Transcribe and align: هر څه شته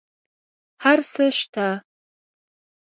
هر 0.83 0.99
څه 1.11 1.23
شته 1.37 1.67